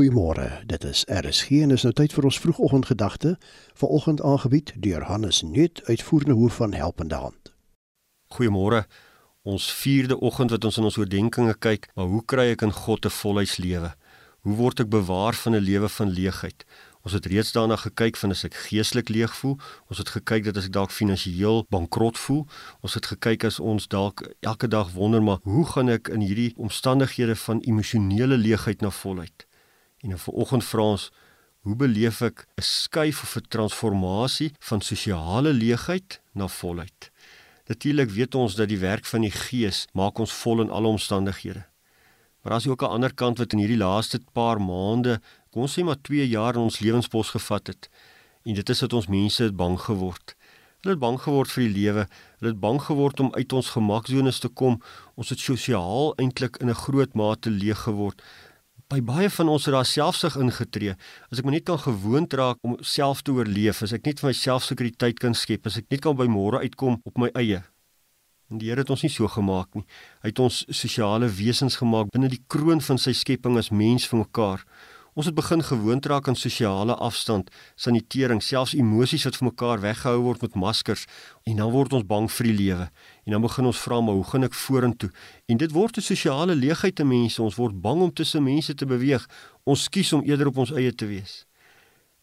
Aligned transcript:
Goeiemôre. 0.00 0.62
Dit 0.66 0.84
is 0.84 1.04
RSG 1.04 1.50
en 1.60 1.74
is 1.76 1.82
nou 1.84 1.90
tyd 1.92 2.14
vir 2.16 2.24
ons 2.24 2.38
vroegoggendgedagte. 2.40 3.34
Vanoggend 3.76 4.22
aangebied 4.24 4.70
deur 4.80 5.02
Hannes 5.04 5.42
Nuut, 5.44 5.82
uitvoerende 5.84 6.36
hoof 6.38 6.54
van 6.56 6.72
Helpende 6.72 7.14
Hand. 7.14 7.50
Goeiemôre. 8.32 8.86
Ons 9.42 9.66
vierde 9.72 10.16
oggend 10.20 10.54
wat 10.56 10.64
ons 10.64 10.78
in 10.80 10.86
ons 10.88 10.96
oordeenkings 10.96 11.58
kyk, 11.60 11.90
maar 11.94 12.08
hoe 12.08 12.22
kry 12.24 12.46
ek 12.54 12.64
in 12.64 12.72
God 12.72 13.04
'n 13.04 13.12
volheidslewe? 13.12 13.90
Hoe 14.40 14.56
word 14.56 14.80
ek 14.80 14.88
bewaar 14.88 15.34
van 15.34 15.52
'n 15.52 15.66
lewe 15.68 15.88
van 15.88 16.08
leegheid? 16.08 16.64
Ons 17.02 17.12
het 17.12 17.26
reeds 17.26 17.52
daarna 17.52 17.76
gekyk 17.76 18.16
van 18.16 18.30
as 18.30 18.44
ek 18.44 18.54
geestelik 18.54 19.08
leeg 19.08 19.36
voel, 19.36 19.58
ons 19.88 19.98
het 19.98 20.08
gekyk 20.08 20.44
dat 20.44 20.56
as 20.56 20.64
ek 20.64 20.72
dalk 20.72 20.90
finansiëel 20.90 21.66
bankrot 21.68 22.18
voel, 22.18 22.46
ons 22.80 22.94
het 22.94 23.06
gekyk 23.06 23.44
as 23.44 23.60
ons 23.60 23.88
dalk 23.88 24.32
elke 24.40 24.68
dag 24.68 24.92
wonder 24.92 25.22
maar 25.22 25.38
hoe 25.42 25.66
gaan 25.66 25.88
ek 25.88 26.08
in 26.08 26.20
hierdie 26.20 26.54
omstandighede 26.56 27.36
van 27.36 27.60
emosionele 27.60 28.36
leegheid 28.36 28.80
na 28.80 28.90
volheid? 28.90 29.49
En 30.00 30.18
vir 30.18 30.34
oggend 30.34 30.64
vra 30.64 30.84
ons 30.94 31.10
hoe 31.68 31.76
beleef 31.76 32.22
ek 32.24 32.46
'n 32.56 32.62
skuif 32.62 33.22
of 33.22 33.36
'n 33.36 33.48
transformasie 33.48 34.52
van 34.58 34.80
sosiale 34.80 35.52
leegheid 35.52 36.20
na 36.32 36.48
volheid? 36.48 37.10
Natuurlik 37.68 38.10
weet 38.10 38.34
ons 38.34 38.54
dat 38.54 38.68
die 38.68 38.78
werk 38.78 39.04
van 39.04 39.20
die 39.20 39.30
Gees 39.30 39.86
maak 39.92 40.18
ons 40.18 40.32
vol 40.32 40.60
in 40.60 40.70
alle 40.70 40.88
omstandighede. 40.88 41.64
Maar 42.42 42.52
as 42.52 42.64
jy 42.64 42.70
ook 42.70 42.82
'n 42.82 42.96
ander 42.96 43.14
kant 43.14 43.38
wat 43.38 43.52
in 43.52 43.58
hierdie 43.58 43.76
laaste 43.76 44.20
paar 44.32 44.60
maande, 44.60 45.20
kom 45.50 45.62
ons 45.62 45.78
sê 45.78 45.84
maar 45.84 46.00
2 46.02 46.28
jaar 46.28 46.54
in 46.54 46.60
ons 46.60 46.80
lewenspos 46.80 47.30
gevat 47.30 47.66
het, 47.66 47.88
en 48.44 48.54
dit 48.54 48.68
is 48.68 48.78
dat 48.78 48.92
ons 48.92 49.06
mense 49.06 49.42
het 49.42 49.56
bang 49.56 49.78
geword. 49.78 50.34
Hulle 50.80 50.94
het 50.94 50.98
bang 50.98 51.20
geword 51.20 51.50
vir 51.50 51.64
die 51.64 51.74
lewe. 51.80 52.08
Hulle 52.38 52.52
het 52.52 52.60
bang 52.60 52.80
geword 52.80 53.20
om 53.20 53.34
uit 53.34 53.52
ons 53.52 53.70
gemaksones 53.70 54.38
te 54.38 54.48
kom. 54.48 54.82
Ons 55.14 55.28
het 55.28 55.38
sosiaal 55.38 56.14
eintlik 56.16 56.56
in 56.56 56.70
'n 56.70 56.74
groot 56.74 57.14
mate 57.14 57.50
leeg 57.50 57.78
geword 57.78 58.22
by 58.90 58.98
baie 59.06 59.30
van 59.30 59.50
ons 59.52 59.68
het 59.68 59.74
daar 59.74 59.86
selfsug 59.86 60.36
ingetree. 60.40 60.96
As 61.30 61.38
ek 61.38 61.46
my 61.46 61.54
net 61.54 61.66
kan 61.68 61.78
gewoond 61.78 62.34
raak 62.34 62.58
om 62.66 62.74
self 62.82 63.22
te 63.22 63.34
oorleef, 63.36 63.84
as 63.86 63.94
ek 63.94 64.08
net 64.08 64.22
vir 64.22 64.32
myself 64.32 64.66
sekuriteit 64.66 65.20
kan 65.22 65.36
skep, 65.38 65.68
as 65.70 65.78
ek 65.78 65.86
net 65.94 66.02
kan 66.02 66.16
by 66.18 66.26
môre 66.30 66.64
uitkom 66.64 66.98
op 67.06 67.20
my 67.22 67.30
eie. 67.38 67.62
En 68.50 68.58
die 68.58 68.72
Here 68.72 68.82
het 68.82 68.90
ons 68.90 69.04
nie 69.06 69.12
so 69.14 69.30
gemaak 69.30 69.78
nie. 69.78 69.84
Hy 70.24 70.32
het 70.32 70.42
ons 70.42 70.64
sosiale 70.74 71.28
wesens 71.30 71.78
gemaak 71.78 72.10
binne 72.10 72.32
die 72.32 72.42
kroon 72.50 72.82
van 72.82 72.98
sy 72.98 73.14
skepping 73.14 73.54
as 73.60 73.70
mens 73.70 74.08
vir 74.10 74.24
mekaar. 74.24 74.64
Ons 75.20 75.28
het 75.28 75.36
begin 75.36 75.60
gewoond 75.60 76.06
raak 76.06 76.28
aan 76.28 76.36
sosiale 76.36 76.94
afstand, 76.96 77.50
sanitering, 77.76 78.38
selfs 78.40 78.72
emosies 78.72 79.26
wat 79.26 79.36
vir 79.36 79.46
mekaar 79.50 79.82
weggehou 79.82 80.22
word 80.24 80.46
met 80.46 80.54
maskers 80.56 81.02
en 81.44 81.58
dan 81.60 81.68
word 81.74 81.92
ons 81.98 82.06
bang 82.08 82.28
vir 82.32 82.48
die 82.48 82.54
lewe. 82.56 82.86
En 83.28 83.36
dan 83.36 83.44
begin 83.44 83.68
ons 83.68 83.82
vra 83.84 83.98
maar 84.00 84.16
hoe 84.16 84.24
gaan 84.30 84.48
ek 84.48 84.56
vorentoe? 84.56 85.10
En 85.44 85.60
dit 85.60 85.74
word 85.76 85.98
'n 85.98 86.06
sosiale 86.06 86.54
leegheid 86.54 86.96
te 86.96 87.04
mense. 87.04 87.42
Ons 87.42 87.58
word 87.60 87.82
bang 87.82 88.00
om 88.00 88.12
tussen 88.12 88.42
mense 88.42 88.74
te 88.74 88.86
beweeg. 88.86 89.28
Ons 89.66 89.88
kies 89.88 90.12
om 90.12 90.24
eerder 90.24 90.46
op 90.46 90.56
ons 90.56 90.72
eie 90.72 90.94
te 90.94 91.06
wees. 91.06 91.44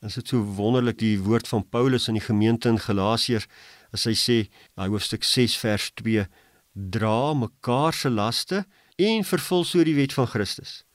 En 0.00 0.08
dit 0.08 0.24
is 0.24 0.30
so 0.30 0.40
wonderlik 0.40 0.98
die 0.98 1.20
woord 1.20 1.48
van 1.48 1.68
Paulus 1.68 2.08
aan 2.08 2.16
die 2.16 2.24
gemeente 2.24 2.68
in 2.68 2.78
Galasiërs 2.78 3.46
as 3.92 4.04
hy 4.04 4.14
sê, 4.14 4.48
daai 4.74 4.88
hoofstuk 4.88 5.22
6 5.22 5.56
vers 5.56 5.90
2, 5.94 6.26
dra 6.72 7.34
mekaar 7.34 7.92
se 7.92 8.08
laste 8.08 8.64
en 8.96 9.24
vervul 9.24 9.64
so 9.64 9.84
die 9.84 9.94
wet 9.94 10.12
van 10.12 10.26
Christus 10.26 10.85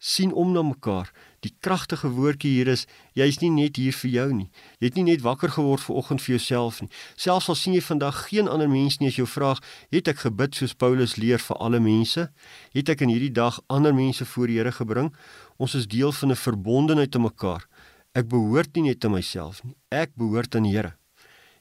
sien 0.00 0.32
om 0.32 0.52
na 0.52 0.62
mekaar. 0.64 1.10
Die 1.44 1.52
kragtige 1.60 2.08
woordjie 2.16 2.50
hier 2.56 2.68
is, 2.72 2.86
jy's 3.16 3.38
nie 3.40 3.50
net 3.52 3.76
hier 3.76 3.92
vir 3.96 4.10
jou 4.10 4.26
nie. 4.32 4.48
Jy 4.80 4.88
het 4.88 4.96
nie 4.96 5.04
net 5.06 5.24
wakker 5.24 5.52
geword 5.52 5.84
vir 5.84 5.98
oggend 6.00 6.24
vir 6.24 6.34
jouself 6.34 6.80
nie. 6.80 6.88
Selfs 7.20 7.48
al 7.52 7.58
sien 7.60 7.76
jy 7.76 7.82
vandag 7.84 8.24
geen 8.28 8.48
ander 8.48 8.68
mens 8.68 8.98
nie 9.00 9.10
as 9.12 9.18
jou 9.20 9.28
vraag, 9.28 9.60
het 9.92 10.08
ek 10.08 10.24
gebid 10.24 10.56
soos 10.56 10.72
Paulus 10.74 11.18
leer 11.20 11.40
vir 11.44 11.60
alle 11.60 11.80
mense? 11.84 12.26
Het 12.76 12.92
ek 12.96 13.04
in 13.04 13.12
hierdie 13.12 13.32
dag 13.36 13.60
ander 13.68 13.94
mense 13.96 14.24
voor 14.24 14.48
die 14.48 14.58
Here 14.60 14.72
gebring? 14.72 15.12
Ons 15.60 15.76
is 15.76 15.86
deel 15.86 16.12
van 16.12 16.32
'n 16.32 16.40
verbondenheid 16.40 17.12
te 17.12 17.20
mekaar. 17.20 17.68
Ek 18.14 18.28
behoort 18.28 18.74
nie 18.74 18.88
net 18.90 19.04
aan 19.04 19.12
myself 19.12 19.62
nie. 19.64 19.76
Ek 19.90 20.16
behoort 20.16 20.54
aan 20.56 20.64
die 20.64 20.72
Here. 20.72 20.96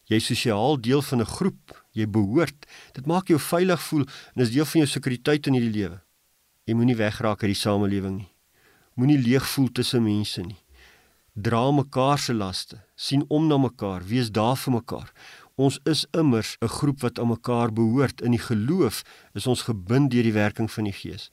Jy 0.10 0.16
is 0.16 0.26
sosiaal 0.26 0.82
deel 0.82 1.02
van 1.02 1.22
'n 1.22 1.26
groep. 1.26 1.86
Jy 1.94 2.08
behoort. 2.08 2.66
Dit 2.94 3.06
maak 3.06 3.28
jou 3.28 3.40
veilig 3.40 3.82
voel 3.82 4.06
en 4.36 4.42
is 4.42 4.52
deel 4.52 4.66
van 4.66 4.82
jou 4.82 4.88
sekuriteit 4.88 5.48
in 5.48 5.54
hierdie 5.54 5.82
lewe. 5.82 6.02
Jy 6.66 6.74
moenie 6.74 6.96
wegraak 6.96 7.44
uit 7.44 7.54
die 7.54 7.62
samelewing 7.62 8.18
nie. 8.18 8.30
Moenie 9.00 9.20
leeg 9.20 9.46
voel 9.48 9.72
tussen 9.72 10.04
mense 10.04 10.42
nie. 10.44 10.58
Dra 11.34 11.72
mekaar 11.72 12.20
se 12.20 12.34
laste, 12.34 12.82
sien 12.96 13.22
om 13.32 13.46
na 13.48 13.56
mekaar, 13.58 14.04
wees 14.04 14.28
daar 14.36 14.58
vir 14.60 14.74
mekaar. 14.74 15.14
Ons 15.56 15.78
is 15.88 16.02
immers 16.12 16.58
'n 16.60 16.68
groep 16.68 17.00
wat 17.00 17.20
aan 17.20 17.32
mekaar 17.32 17.72
behoort. 17.72 18.22
In 18.22 18.32
die 18.32 18.46
geloof 18.50 19.04
is 19.34 19.48
ons 19.48 19.62
gebind 19.62 20.12
deur 20.12 20.24
die 20.24 20.34
werking 20.34 20.72
van 20.72 20.84
die 20.84 20.94
Gees. 20.94 21.32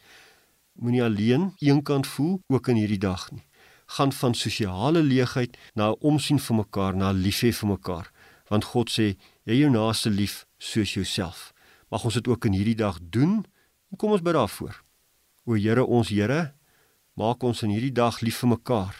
Moenie 0.78 1.02
alleen 1.02 1.54
eenkant 1.58 2.06
voel 2.06 2.40
ook 2.46 2.68
in 2.68 2.76
hierdie 2.76 2.98
dag 2.98 3.30
nie. 3.32 3.44
Gaan 3.86 4.12
van 4.12 4.34
sosiale 4.34 5.02
leegheid 5.02 5.56
na 5.74 5.90
omsien 5.90 6.38
vir 6.38 6.56
mekaar, 6.56 6.96
na 6.96 7.12
liefhê 7.12 7.52
vir 7.52 7.68
mekaar. 7.68 8.10
Want 8.48 8.64
God 8.64 8.90
sê, 8.90 9.16
jy 9.44 9.54
jou 9.58 9.70
naaste 9.70 10.10
lief 10.10 10.46
soos 10.58 10.94
jouself. 10.94 11.52
Mag 11.90 12.04
ons 12.04 12.14
dit 12.14 12.28
ook 12.28 12.44
in 12.44 12.52
hierdie 12.52 12.76
dag 12.76 12.98
doen. 13.02 13.44
Kom 13.96 14.10
ons 14.10 14.22
bid 14.22 14.34
daarvoor. 14.34 14.82
O 15.46 15.54
Here 15.54 15.84
ons 15.84 16.08
Here, 16.08 16.55
maak 17.16 17.42
ons 17.42 17.62
in 17.64 17.72
hierdie 17.72 17.94
dag 17.96 18.20
lief 18.20 18.42
vir 18.44 18.52
mekaar. 18.52 18.96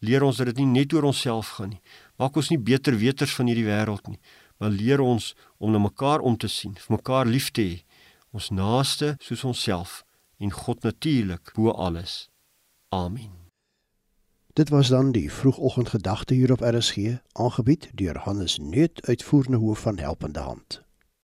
Leer 0.00 0.24
ons 0.24 0.38
dat 0.40 0.48
dit 0.48 0.62
nie 0.62 0.80
net 0.80 0.94
oor 0.96 1.10
onsself 1.10 1.56
gaan 1.58 1.74
nie. 1.74 1.82
Maak 2.16 2.38
ons 2.40 2.50
nie 2.52 2.60
beter 2.70 2.96
weters 2.96 3.34
van 3.36 3.50
hierdie 3.50 3.66
wêreld 3.66 4.06
nie, 4.08 4.20
maar 4.58 4.72
leer 4.72 5.02
ons 5.04 5.34
om 5.58 5.72
na 5.74 5.80
mekaar 5.82 6.24
om 6.24 6.38
te 6.38 6.48
sien, 6.48 6.76
vir 6.78 6.96
mekaar 6.96 7.28
lief 7.28 7.50
te 7.52 7.66
hê, 7.66 7.76
ons 8.32 8.50
naaste 8.54 9.14
soos 9.20 9.44
onsself 9.44 10.00
en 10.40 10.52
God 10.54 10.86
natuurlik 10.86 11.52
bo 11.56 11.74
alles. 11.74 12.30
Amen. 12.94 13.36
Dit 14.58 14.68
was 14.68 14.88
dan 14.88 15.12
die 15.12 15.28
vroegoggendgedagte 15.32 16.34
hier 16.34 16.52
op 16.52 16.64
RSG, 16.64 17.20
aangebied 17.32 17.90
deur 17.94 18.18
Hannes 18.24 18.58
Nuut, 18.58 19.02
uitvoerende 19.06 19.58
hoof 19.58 19.86
van 19.86 19.98
Helpende 19.98 20.40
Hand. 20.40 20.89